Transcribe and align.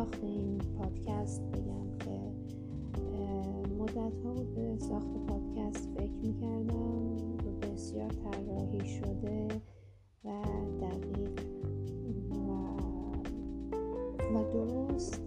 ساخت 0.00 0.24
این 0.24 0.58
پادکست 0.78 1.42
بگم 1.42 1.98
که 1.98 2.20
مدت 3.78 3.96
ها 4.24 4.32
بود 4.32 4.54
به 4.54 4.76
ساخت 4.78 5.08
پادکست 5.28 5.88
فکر 5.96 6.12
می‌کردم. 6.22 7.16
بسیار 7.62 8.08
طراحی 8.08 8.88
شده 8.88 9.48
و 10.24 10.42
دقیق 10.80 11.40
و 14.34 14.52
درست 14.52 15.20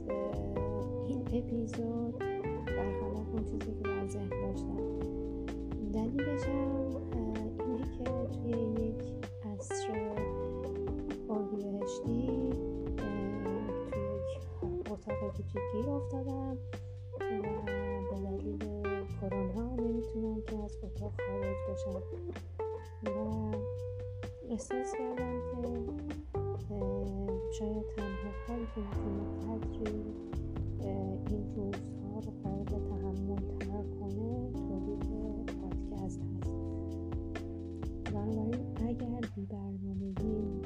این 1.08 1.22
اپیزود 1.22 2.20
برخلاف 2.68 3.28
اون 3.34 3.44
چیزی 3.46 3.72
که 3.74 3.84
در 3.84 4.08
ذهن 4.08 4.30
داشتم. 4.30 5.00
دلیلش 5.94 6.44
هم 6.44 7.03
کوچیک 15.54 15.72
گیر 15.74 15.90
افتادم 15.90 16.58
به 17.20 17.42
دلیل 18.12 18.58
کرونا 19.22 19.76
نمی‌تونم 19.76 20.42
که 20.42 20.58
از 20.58 20.78
اتاق 20.84 21.14
خارج 21.28 21.56
بشم. 21.70 22.04
و 23.06 23.52
احساس 24.50 24.92
کردم 24.92 25.42
که 25.58 25.68
شاید 27.60 27.86
تنها 27.96 28.32
کاری 28.48 28.68
که 28.76 28.82
می‌تونه 28.82 29.24
قدری 29.42 30.04
این 31.30 31.56
روزها 31.56 32.20
رو 32.20 32.32
قابل 32.44 32.90
تحمل 32.90 33.58
تر 33.60 33.84
کنه 34.00 34.52
تولید 34.54 35.04
پادکست 35.46 36.22
هست. 36.22 36.50
بنابراین 38.14 38.78
اگر 38.88 39.22
بی 39.36 39.46
برنامگی 39.46 40.63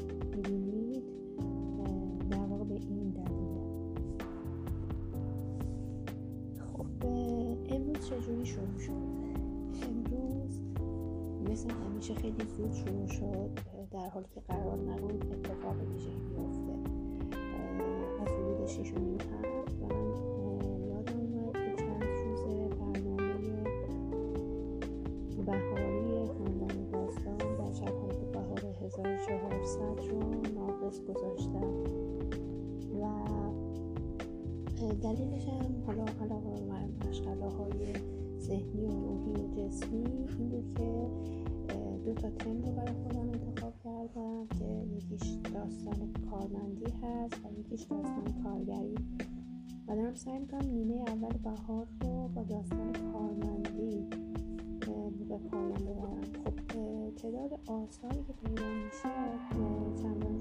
همیشه 11.98 12.14
خیلی 12.14 12.46
زود 12.58 12.74
شروع 12.74 13.08
شد 13.08 13.50
در 13.92 14.10
حالی 14.10 14.26
که 14.36 14.42
قرار 14.48 14.78
نبود 14.78 15.26
اتفاق 15.34 15.76
ویژه 15.92 16.10
بیفته. 16.10 16.74
از 18.22 18.28
حدود 18.28 18.68
شیش 18.68 18.92
و 18.92 19.00
نیم 19.00 19.18
و 19.82 19.86
من 19.86 20.84
یادم 20.88 21.20
اومد 21.20 21.54
که 21.54 21.76
چند 21.84 22.04
روز 22.04 22.42
برنامه 22.42 23.46
بهاری 25.46 26.26
خواندن 26.28 26.90
داستان 26.92 27.38
در 27.38 27.74
شبهای 27.74 28.26
بهار 28.34 28.76
1400 28.82 29.80
رو 30.10 30.20
ناقص 30.56 31.02
گذاشتم. 31.02 31.74
و 33.02 34.94
دلیلش 35.02 35.48
هم 35.48 35.77
تا 42.22 42.30
تم 42.30 42.62
رو 42.62 42.72
برای 42.72 42.94
خودم 43.04 43.30
انتخاب 43.30 43.74
کردم 43.84 44.48
که 44.60 44.66
یکیش 44.66 45.38
داستان 45.54 46.14
کارمندی 46.30 46.92
هست 47.04 47.46
و 47.46 47.60
یکیش 47.60 47.82
داستان 47.82 48.44
کارگری. 48.44 48.96
و 49.88 49.96
دارم 49.96 50.16
سعی 50.16 50.40
می‌کنم 50.40 50.70
نیمه 50.70 51.04
اول 51.08 51.38
بهار 51.38 51.88
رو 52.02 52.28
با 52.28 52.44
داستان 52.44 52.94
کارمندی 53.14 54.08
به 55.30 55.38
پایان 55.38 55.74
ببرم. 55.74 56.22
خب 56.46 56.60
تعداد 57.16 57.60
آثاری 57.68 58.24
که 58.24 58.34
پیدا 58.34 58.64
میشه 58.86 59.10
چندان 60.02 60.37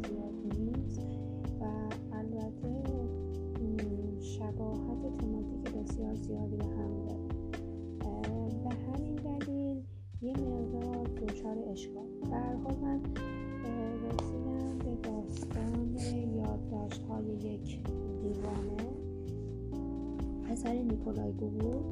گوبور 21.22 21.82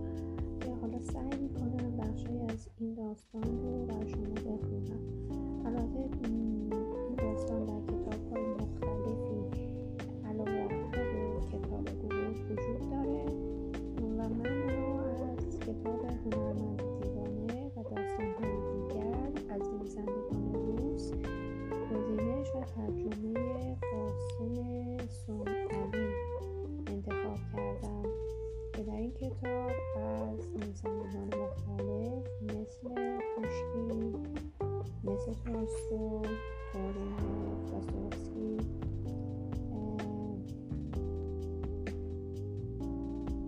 که 0.61 0.71
حالا 0.81 1.01
سعی 1.01 1.41
می‌کنم 1.43 1.97
بخشی 1.97 2.39
از 2.49 2.69
این 2.79 2.95
داستان 2.95 3.43
رو 3.43 3.87
بر 3.87 4.07
شما 4.07 4.35
بخونم. 4.35 5.01
البته 5.67 6.09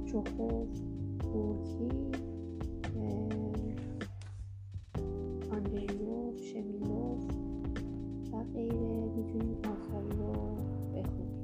چوخوف 0.06 0.68
گورکی 1.32 1.88
آندریوف 5.52 6.40
شمیلوف 6.40 7.24
و 8.32 8.44
غیره. 8.54 9.06
می‌تونید 9.16 9.66
آثاری 9.66 10.18
رو 10.18 10.32
بخونید 10.94 11.36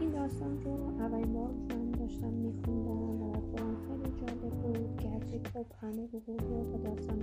این 0.00 0.10
داستان 0.10 0.62
رو 0.64 0.72
اولین 0.98 1.32
بار 1.32 1.50
من 1.50 1.90
داشتم 1.90 2.32
میخوندم 2.32 3.22
و 3.22 3.32
خودم 3.32 3.76
خیلی 3.86 4.10
جالب 4.20 4.50
بود. 4.50 4.96
گرچه 4.96 5.40
خب 5.54 5.66
همه 5.80 6.06
حقوق 6.06 6.42
رو 6.42 6.64
با 6.64 6.78
داستان 6.78 7.18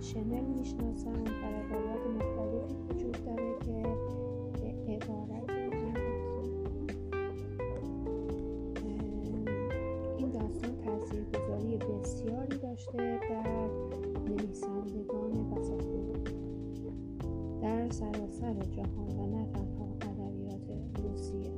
شنل 0.00 0.44
می‌شناسن 0.44 1.10
و 1.10 1.46
روایات 1.70 2.06
مختلفی 2.16 2.74
وجود 2.90 3.24
داره 3.24 3.58
که 3.60 3.82
به 4.60 4.92
عبارت 4.92 5.55
بسیاری 12.06 12.58
داشته 12.58 13.20
در 13.30 13.68
نویسندگان 14.28 15.50
بساطور 15.50 16.18
در 17.62 17.90
سراسر 17.90 18.54
جهان 18.54 19.18
و 19.18 19.26
نه 19.26 19.46
تنها 19.52 19.96
ادبیات 20.00 21.00
روسیه. 21.02 21.52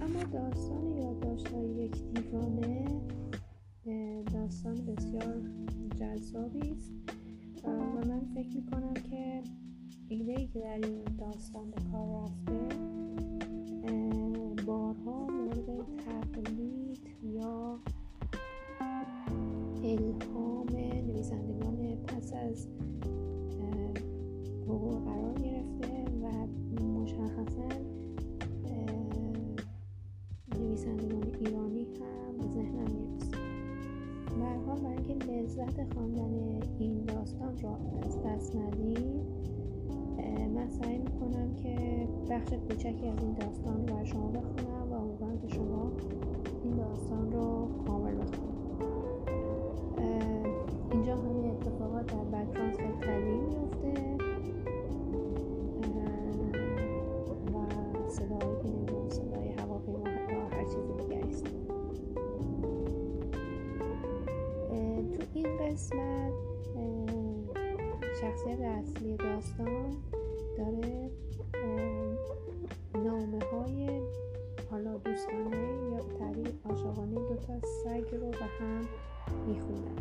اما 0.00 0.22
داستان 0.32 0.92
یادداشت‌های 0.96 1.68
یک 1.68 2.04
دیوانه 2.14 2.84
داستان 4.32 4.74
بسیار 4.74 5.42
جذابی 6.00 6.70
است. 6.70 6.92
و 7.64 7.68
من 8.08 8.20
فکر 8.34 8.56
می‌کنم 8.56 8.94
که 8.94 9.42
ایده 10.08 10.32
ای 10.32 10.46
که 10.46 10.60
در 10.60 10.78
این 10.86 11.04
داستان 11.18 11.70
به 11.70 11.80
بخش 42.38 42.52
کوچکی 42.52 43.08
از 43.08 43.18
این 43.18 43.32
داستان 43.32 43.86
رو 43.86 43.94
برای 43.94 44.06
شما 44.06 44.28
بخونم 44.30 44.92
و 44.92 44.94
امیدوارم 44.94 45.38
که 45.38 45.48
شما 45.48 45.92
این 46.64 46.76
داستان 46.76 47.32
رو 47.32 47.68
کامل 47.86 48.14
بخونید. 48.14 48.58
اینجا 50.92 51.16
همین 51.16 51.50
اتفاقات 51.50 52.06
در 52.06 52.44
بکراند 52.44 52.76
خیلی 52.76 52.92
طبیعی 53.00 53.40
میفته 53.40 54.16
و 57.54 57.56
صدایی 58.08 58.56
که 58.62 58.68
نمی‌دونم 58.68 59.08
صدای 59.08 59.48
هواپیما 59.48 60.04
و 60.04 60.54
هر 60.54 60.64
چیزی 60.64 60.92
دیگه 60.98 61.16
است. 61.16 61.44
تو 65.14 65.22
این 65.34 65.46
قسمت 65.56 66.32
شخصیت 68.20 68.60
اصلی 68.60 69.16
داستان 69.16 69.90
داره 70.58 71.10
نامه 73.04 73.38
های 73.52 74.00
حالا 74.70 74.98
دوستانه 74.98 75.56
یا 75.92 76.02
به 76.02 76.14
تعبیر 76.18 76.52
عاشقانه 76.64 77.14
دوتا 77.14 77.60
سگ 77.60 78.14
رو 78.14 78.30
به 78.30 78.44
هم 78.60 78.80
می‌خونن. 79.46 79.96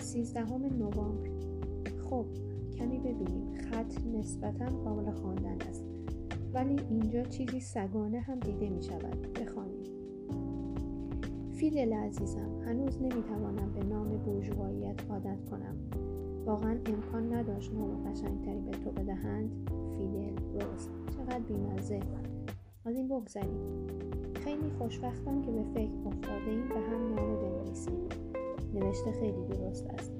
سیزدهم 0.00 0.64
نوامبر. 0.64 1.30
خب 2.10 2.26
کمی 2.78 2.98
ببینیم. 2.98 3.54
خط 3.54 4.06
نسبتا 4.14 4.66
قابل 4.66 5.10
خواندن 5.10 5.56
است. 5.68 5.84
ولی 6.52 6.76
اینجا 6.90 7.22
چیزی 7.22 7.60
سگانه 7.60 8.20
هم 8.20 8.40
دیده 8.40 8.68
می 8.68 8.82
شود 8.82 9.32
بخوانیم. 9.40 9.84
فیدل 11.52 11.92
عزیزم 11.92 12.60
هنوز 12.66 13.02
نمی‌توانم 13.02 13.72
به 13.72 13.84
نام 13.84 14.08
بورژواییت 14.08 15.10
عادت 15.10 15.44
کنم. 15.50 15.76
واقعا 16.46 16.78
امکان 16.86 17.34
نداشت 17.34 17.72
نام 17.72 18.10
قشنگتری 18.10 18.60
به 18.60 18.70
تو 18.70 18.90
بدهند. 18.90 19.70
روز 20.58 20.88
چقدر 21.16 21.38
بیمزه. 21.38 22.00
از 22.84 22.96
این 22.96 23.08
بگذریم. 23.08 23.86
خیلی 24.34 24.70
خوشبختم 24.78 25.42
که 25.42 25.50
به 25.50 25.62
فکر 25.74 25.92
افتاده 26.06 26.56
به 26.68 26.80
هم 26.80 27.14
نامه 27.14 27.36
بنویسیم. 27.36 28.08
نوشته 28.74 29.12
خیلی 29.12 29.44
درست 29.44 29.86
است. 29.86 30.12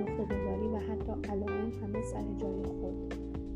نقطه 0.00 0.24
گذاری 0.24 0.68
و 0.68 0.76
حتی 0.76 1.30
علائم 1.30 1.70
همه 1.82 2.02
سر 2.02 2.24
جای 2.38 2.64
خود. 2.64 3.14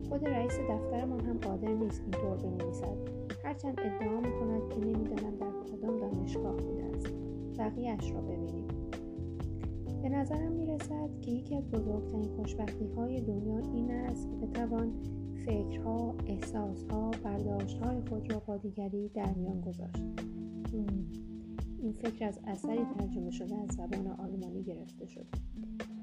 خود 0.09 0.29
رئیس 0.29 0.59
دفترمان 0.59 1.21
هم 1.21 1.39
قادر 1.39 1.75
نیست 1.75 2.03
اینطور 2.03 2.37
بنویسد. 2.37 2.97
هرچند 3.45 3.81
ادعا 3.81 4.21
می‌کند 4.21 4.69
که 4.69 4.79
نمی‌دانم 4.81 5.37
در 5.41 5.53
کدام 5.73 6.01
دانشگاه 6.01 6.57
بوده 6.57 6.85
است. 6.85 7.07
بقیهاش 7.59 8.13
را 8.13 8.21
ببینیم. 8.21 8.69
به 10.03 10.09
نظرم 10.09 10.53
می‌رسد 10.53 11.21
که 11.21 11.31
یکی 11.31 11.57
از 11.57 11.71
بزرگترین 11.71 12.37
خوشبختی 12.37 12.87
های 12.97 13.21
دنیا 13.21 13.59
این 13.59 13.91
است 13.91 14.29
که 14.31 14.37
بتوان 14.37 14.93
فکرها، 15.51 16.15
احساسها، 16.27 17.11
برداشتهای 17.11 18.01
خود 18.09 18.33
را 18.33 18.43
با 18.47 18.57
دیگری 18.57 19.09
در 19.09 19.33
میان 19.35 19.61
گذاشت. 19.61 20.03
این 21.83 21.93
فکر 21.93 22.25
از 22.25 22.39
اثری 22.47 22.85
ترجمه 22.99 23.31
شده 23.31 23.55
از 23.57 23.69
زبان 23.69 24.07
آلمانی 24.07 24.63
گرفته 24.63 25.07
شد. 25.07 25.27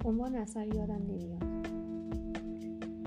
عنوان 0.05 0.35
اثر 0.35 0.67
یادم 0.67 1.01
نمیاد. 1.09 1.43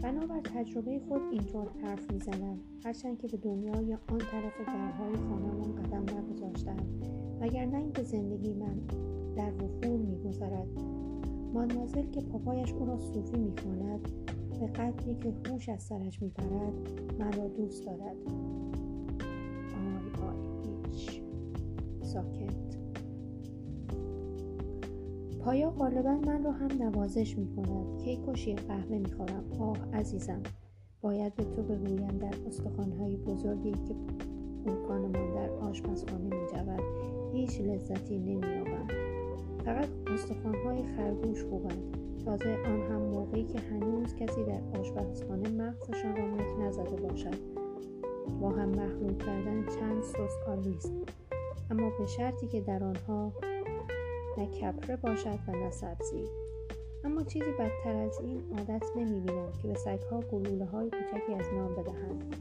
بنابر 0.02 0.40
تجربه 0.40 1.00
خود 1.08 1.20
اینطور 1.30 1.68
حرف 1.82 2.12
می‌زنم 2.12 2.58
هرچند 2.84 3.18
که 3.18 3.28
به 3.28 3.36
دنیای 3.36 3.94
آن 3.94 4.18
طرف 4.18 4.66
درهای 4.66 5.16
خانهمان 5.16 5.74
قدم 5.74 6.18
نگذاشتم 6.18 6.76
مگر 7.40 7.64
نه 7.64 7.78
اینکه 7.78 8.02
زندگی 8.02 8.54
من 8.54 8.80
در 9.36 9.52
وفور 9.54 9.96
میگذرد 9.96 10.68
مانمازل 11.54 12.10
که 12.10 12.20
پاپایش 12.20 12.72
او 12.72 12.86
را 12.86 12.98
صوفی 12.98 13.38
می‌خواند 13.38 14.08
به 14.60 14.66
قدری 14.66 15.14
که 15.14 15.50
هوش 15.50 15.68
از 15.68 15.82
سرش 15.82 16.22
میپرد 16.22 16.72
مرا 17.18 17.48
دوست 17.48 17.86
دارد. 17.86 18.16
آی 19.72 20.28
آی 20.28 20.36
هیچ. 20.92 21.22
ساکت. 22.02 22.76
پایا 25.40 25.70
غالبا 25.70 26.14
من 26.14 26.44
را 26.44 26.52
هم 26.52 26.68
نوازش 26.82 27.38
می 27.38 27.56
کند 27.56 27.98
کی 27.98 28.20
کشی 28.26 28.54
قهوه 28.54 28.98
می 28.98 29.12
خورم 29.12 29.44
آه 29.60 29.94
عزیزم. 29.94 30.42
باید 31.00 31.34
به 31.34 31.44
تو 31.44 31.62
بگویم 31.62 32.18
در 32.18 32.34
استخوانهای 32.46 33.16
بزرگی 33.16 33.72
که 33.72 33.94
پولکانمان 34.64 35.34
در 35.34 35.50
آشپزخانه 35.50 36.24
می 36.24 36.30
جود 36.30 36.80
هیچ 37.32 37.60
لذتی 37.60 38.18
نمییابم 38.18 38.88
فقط 39.64 39.88
استخوانهای 40.06 40.82
خرگوش 40.96 41.44
خوبند 41.44 42.09
تازه 42.24 42.58
آن 42.66 42.82
هم 42.82 43.02
موقعی 43.02 43.44
که 43.44 43.58
هنوز 43.58 44.14
کسی 44.14 44.44
در 44.44 44.80
آشپزخانه 44.80 45.48
مغزشان 45.48 46.16
را 46.16 46.26
مک 46.26 46.60
نزده 46.60 46.96
باشد. 46.96 47.34
با 48.40 48.50
هم 48.50 48.68
مخلوط 48.68 49.22
کردن 49.24 49.66
چند 49.66 50.02
سس 50.02 50.48
آلیست 50.48 50.92
اما 51.70 51.90
به 51.98 52.06
شرطی 52.06 52.46
که 52.46 52.60
در 52.60 52.84
آنها 52.84 53.32
نه 54.38 54.46
کپره 54.46 54.96
باشد 54.96 55.38
و 55.48 55.52
نه 55.52 55.70
سبزی. 55.70 56.24
اما 57.04 57.22
چیزی 57.22 57.52
بدتر 57.58 57.96
از 57.96 58.20
این 58.20 58.42
عادت 58.58 58.82
نمی‌بینم 58.96 59.52
که 59.62 59.68
به 59.68 59.74
سگها 59.74 60.20
گلوله 60.20 60.64
های 60.64 60.90
کوچکی 60.90 61.34
از 61.34 61.46
نام 61.54 61.74
بدهند. 61.74 62.36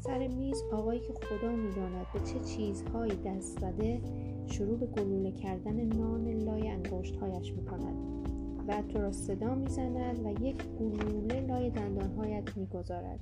سر 0.00 0.28
میز 0.28 0.62
آقایی 0.72 1.00
که 1.00 1.12
خدا 1.12 1.52
می‌داند 1.52 2.06
به 2.14 2.20
چه 2.20 2.40
چیزهایی 2.40 3.16
دست 3.24 3.60
زده 3.60 4.00
شروع 4.46 4.78
به 4.78 4.86
گلوله 4.86 5.32
کردن 5.32 5.84
نان 5.84 6.28
لای 6.28 6.68
انگشتهایش 6.68 7.52
می‌کند. 7.52 8.21
و 8.68 8.82
تو 8.82 8.98
را 8.98 9.12
صدا 9.12 9.54
می‌زند 9.54 10.26
و 10.26 10.44
یک 10.44 10.56
گلوله 10.80 11.40
لای 11.40 11.70
دندانهایت 11.70 12.56
می‌گذارد. 12.56 13.20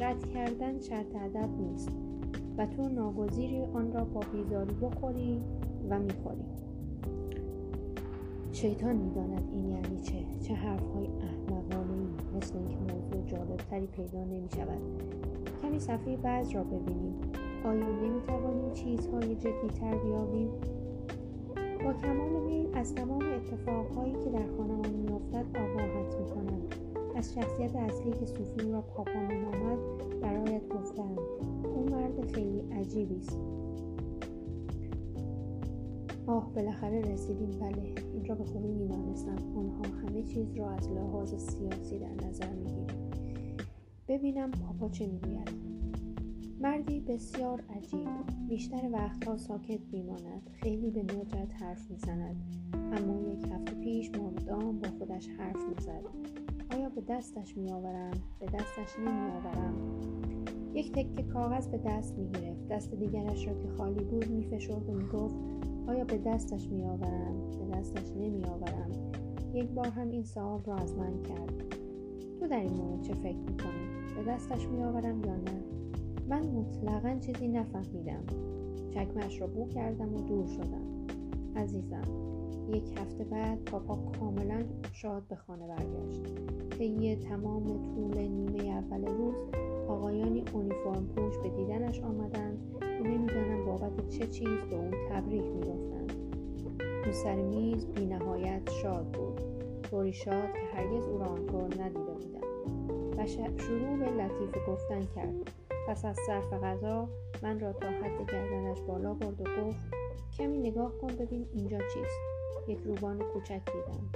رد 0.00 0.26
کردن 0.26 0.80
شرط 0.80 1.16
ادب 1.16 1.48
نیست 1.60 1.90
و 2.56 2.66
تو 2.66 2.88
ناگزیری 2.88 3.62
آن 3.62 3.92
را 3.92 4.04
با 4.04 4.20
بیزاری 4.32 4.74
بخوری 4.74 5.40
و 5.90 5.98
می‌خوری. 5.98 6.44
شیطان 8.52 8.96
می‌داند 8.96 9.48
این 9.52 9.70
یعنی 9.70 10.00
چه؟ 10.02 10.24
چه 10.40 10.54
حرفهای 10.54 11.06
احمقانه 11.06 11.92
ای 11.92 12.36
مثل 12.36 12.56
اینکه 12.56 12.94
موضوع 12.94 13.26
جالبتری 13.26 13.86
پیدا 13.86 14.24
نمی 14.24 14.48
شود 14.56 14.80
کمی 15.62 15.78
صفحه 15.78 16.16
بعض 16.16 16.54
را 16.54 16.64
ببینیم. 16.64 17.14
آیا 17.64 17.88
نمی 17.88 18.20
توانیم 18.26 18.72
چیزهای 18.72 19.34
جدی 19.34 19.68
تر 19.80 19.96
بیابیم؟ 19.96 20.48
با 21.84 21.92
کمال 21.92 22.42
میل 22.42 22.68
از 22.74 22.94
تمام 22.94 23.22
اتفاقهایی 23.22 24.12
که 24.12 24.30
در 24.30 24.46
خانمان 24.56 24.90
میافتد 24.90 25.46
آگاهت 25.56 26.16
می‌کنم. 26.20 26.60
از 27.16 27.34
شخصیت 27.34 27.76
اصلی 27.76 28.10
که 28.12 28.26
صوفیم 28.26 28.72
را 28.72 28.80
پاپا 28.80 29.20
مینامد 29.28 29.78
برایت 30.20 30.68
گفتم. 30.68 31.16
او 31.74 31.90
مرد 31.90 32.32
خیلی 32.32 32.60
عجیبی 32.72 33.16
است. 33.20 33.38
آه 36.26 36.52
بالاخره 36.54 37.00
رسیدیم. 37.00 37.50
بله 37.60 37.94
این 38.14 38.24
را 38.24 38.34
به 38.34 38.44
خوبی 38.44 38.72
می‌دانستم. 38.72 39.36
آنها 39.56 39.82
همه 40.02 40.22
چیز 40.22 40.56
را 40.56 40.70
از 40.70 40.88
لحاظ 40.88 41.34
سیاسی 41.34 41.98
در 41.98 42.28
نظر 42.28 42.52
می‌گیریم. 42.52 43.10
ببینم 44.08 44.50
پاپا 44.50 44.88
چه 44.88 45.06
می‌گوید. 45.06 45.63
مردی 46.64 47.00
بسیار 47.00 47.64
عجیب. 47.76 48.08
بیشتر 48.48 48.88
وقتها 48.92 49.36
ساکت 49.36 49.80
میماند. 49.92 50.50
خیلی 50.52 50.90
به 50.90 51.02
ندرت 51.02 51.62
حرف 51.62 51.90
می‌زند. 51.90 52.36
اما 52.74 53.32
یک 53.32 53.46
هفته 53.52 53.74
پیش 53.74 54.10
مردام 54.10 54.78
با 54.78 54.88
خودش 54.98 55.28
حرف 55.28 55.68
می‌زد. 55.68 56.02
آیا 56.76 56.88
به 56.88 57.00
دستش 57.08 57.56
میآورم؟ 57.56 58.12
به 58.40 58.46
دستش 58.46 58.98
نمیآورم. 58.98 59.74
یک 60.74 60.92
تکه 60.92 61.22
کاغذ 61.22 61.68
به 61.68 61.78
دست 61.78 62.18
می‌گرفت. 62.18 62.68
دست 62.68 62.94
دیگرش 62.94 63.46
را 63.46 63.54
که 63.54 63.68
خالی 63.68 64.04
بود 64.04 64.30
میفشرد 64.30 64.88
و 64.88 64.92
می‌گفت 64.92 65.34
آیا 65.86 66.04
به 66.04 66.18
دستش 66.18 66.68
میآورم؟ 66.68 67.50
به 67.58 67.76
دستش 67.76 68.10
نمیآورم. 68.10 68.90
یک 69.54 69.68
بار 69.70 69.88
هم 69.88 70.10
این 70.10 70.24
سوال 70.24 70.60
را 70.64 70.76
از 70.76 70.94
من 70.94 71.22
کرد. 71.22 71.74
تو 72.40 72.46
در 72.48 72.60
این 72.60 72.72
مورد 72.72 73.02
چه 73.02 73.14
فکر 73.14 73.38
می‌کنی؟ 73.38 73.84
به 74.16 74.32
دستش 74.32 74.68
میآورم 74.68 75.24
یا 75.24 75.36
نه؟ 75.36 75.73
من 76.28 76.46
مطلقا 76.46 77.18
چیزی 77.20 77.48
نفهمیدم. 77.48 78.24
چکمش 78.90 79.40
را 79.40 79.46
بو 79.46 79.68
کردم 79.68 80.14
و 80.14 80.20
دور 80.20 80.46
شدم. 80.46 81.06
عزیزم 81.56 82.02
یک 82.68 82.98
هفته 82.98 83.24
بعد 83.24 83.64
پاپا 83.64 83.96
کاملا 84.20 84.62
شاد 84.92 85.22
به 85.28 85.36
خانه 85.36 85.66
برگشت. 85.66 86.22
طی 86.78 87.16
تمام 87.16 87.64
طول 87.82 88.18
نیمه 88.18 88.64
اول 88.64 89.06
روز 89.06 89.34
آقایانی 89.88 90.44
اونیفرم 90.52 91.06
پوش 91.16 91.38
به 91.38 91.48
دیدنش 91.48 92.00
آمدند 92.00 92.58
که 92.80 93.08
نمی‌دانم 93.08 93.64
بابت 93.66 94.08
چه 94.08 94.26
چیز 94.26 94.58
به 94.70 94.76
او 94.76 94.90
تبریک 95.10 95.42
می‌گفتند. 95.42 96.12
او 97.06 97.12
سر 97.12 97.42
میز 97.42 97.86
بینهایت 97.86 98.70
شاد 98.82 99.06
بود. 99.06 99.40
طوری 99.82 100.12
شاد 100.12 100.52
که 100.52 100.76
هرگز 100.76 101.08
او 101.08 101.18
را 101.18 101.26
آنطور 101.26 101.82
ندیده 101.82 102.12
بودم. 102.12 103.18
و 103.18 103.26
شروع 103.26 103.96
به 103.98 104.10
لطیفه 104.10 104.60
گفتن 104.68 105.00
کرد. 105.14 105.63
پس 105.88 106.04
از 106.04 106.16
صرف 106.26 106.52
غذا 106.52 107.08
من 107.42 107.60
را 107.60 107.72
تا 107.72 107.86
حد 107.86 108.30
گردنش 108.30 108.80
بالا 108.80 109.14
برد 109.14 109.40
و 109.40 109.44
گفت 109.44 109.78
کمی 110.38 110.58
نگاه 110.58 110.98
کن 110.98 111.08
ببین 111.08 111.46
اینجا 111.54 111.78
چیست. 111.78 112.18
یک 112.68 112.78
روبان 112.84 113.18
کوچک 113.18 113.60
دیدم. 113.64 114.10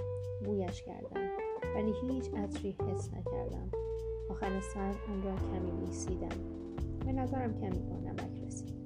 بویش 0.45 0.83
کردم. 0.83 1.29
ولی 1.75 1.93
هیچ 2.03 2.35
عطری 2.35 2.77
حس 2.81 3.11
نکردم. 3.15 3.71
آخر 4.31 4.61
سر 4.61 4.95
آن 5.09 5.23
را 5.23 5.37
کمی 5.37 5.87
لیسیدم 5.87 6.29
به 7.07 7.13
نظرم 7.13 7.55
کمی 7.61 7.79
با 7.79 7.97
نمک 7.97 8.43
رسید. 8.47 8.79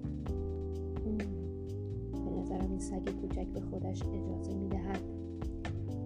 به 2.24 2.30
نظرم 2.30 2.70
این 2.70 2.80
سگ 2.80 3.10
کوچک 3.20 3.46
به 3.46 3.60
خودش 3.60 4.02
اجازه 4.02 4.54
می‌دهد 4.54 5.02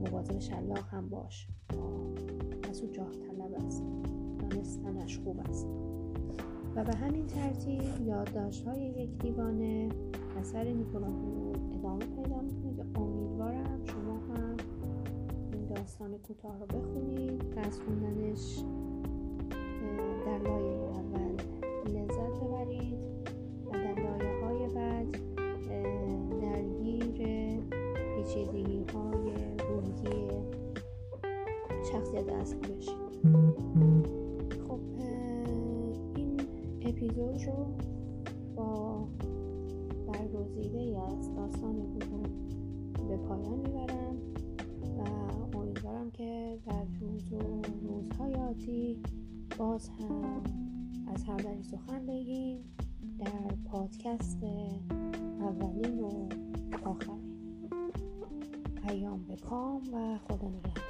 مواظب 0.00 0.38
شلاق 0.38 0.88
هم 0.90 1.09
باش 1.09 1.49
پس 2.62 2.83
او 2.83 2.90
جاه 2.90 3.11
طلب 3.11 3.66
است. 3.66 3.83
دانستنش 4.38 5.18
خوب 5.18 5.40
است. 5.49 5.66
و 6.76 6.85
به 6.85 6.97
همین 6.97 7.26
ترتیب 7.26 7.83
یادداشت 8.06 8.66
های 8.66 8.80
یک 8.80 9.18
دیوانه 9.18 9.88
اثر 10.40 10.64
نیکولا 10.64 11.06
ادامه 11.75 12.04
پیدا 12.04 12.40
می‌کنه 12.40 12.76
که 12.76 13.00
امیدوارم 13.00 13.80
شما 13.85 14.16
هم 14.16 14.56
داستان 15.75 16.18
کوتاه 16.18 16.59
رو 16.59 16.66
بخونید 16.66 17.45
و 17.56 17.61
از 17.61 17.80
خوندنش 17.80 18.62
در 20.26 20.38
لایه 20.38 20.76
اول 20.76 21.37
لذت 21.87 22.40
ببرید 22.45 22.99
و 23.66 23.71
در 23.71 23.95
لایه 23.95 24.45
های 24.45 24.68
بعد 24.75 25.16
درگیر 26.40 27.61
پیچیدگی 28.16 28.85
های 28.95 29.33
روحی 29.68 30.28
شخصیت 31.92 32.28
اصلی 32.28 32.59
بشید. 32.59 34.16
رو 37.45 37.66
با 38.57 39.09
برگزیده 40.07 40.78
ای 40.78 40.97
از 40.97 41.35
داستان 41.35 41.99
به 43.09 43.16
پایان 43.16 43.59
می‌برم 43.59 44.16
و 44.99 45.02
امیدوارم 45.59 46.11
که 46.11 46.59
در 46.66 46.85
روز 47.00 47.33
و 47.33 47.62
روزهای 47.83 48.35
آتی 48.35 49.02
باز 49.59 49.88
هم 49.88 50.43
از 51.14 51.25
همدری 51.25 51.62
سخن 51.62 52.07
بگیم 52.07 52.64
در 53.19 53.55
پادکست 53.71 54.38
اولین 55.40 56.00
و 56.00 56.28
آخرین. 56.85 57.26
پیام 58.87 59.25
به 59.28 59.37
کام 59.37 59.83
و 59.93 60.19
خدا 60.19 60.49
نگهدار. 60.49 60.86